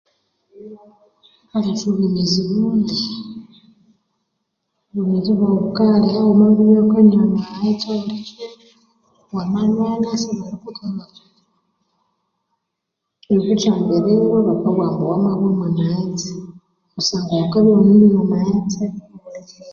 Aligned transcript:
Erithunga 1.57 1.95
obwamezi 2.05 2.39
buli. 2.49 2.97
Obwamezi 4.89 5.29
bwawu 5.33 5.59
bukaghaliha 5.65 6.19
wamabya 6.27 6.61
ighulwe 6.63 6.83
ukanywa 6.85 7.21
amaghetse 7.25 7.85
obulikiro. 7.97 8.53
Wamalhwalha 9.35 10.13
sibalikutwalha 10.21 11.05
okwithambiriro 13.33 14.21
bakakabugha 14.35 14.83
ambu 14.91 15.03
wamahwa 15.11 15.43
omwa 15.49 15.61
maghetse 15.61 16.29
kusangwa 16.93 17.35
ukabya 17.45 17.71
iwulhwe 17.73 17.73
iwunimunywa 17.81 18.21
amaghetse 18.25 18.81
wabulikiro 19.11 19.69